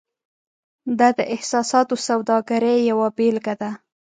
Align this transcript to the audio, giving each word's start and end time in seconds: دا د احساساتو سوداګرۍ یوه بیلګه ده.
دا 0.99 1.09
د 1.17 1.19
احساساتو 1.35 1.95
سوداګرۍ 2.07 2.77
یوه 2.91 3.07
بیلګه 3.17 3.55
ده. 3.61 3.71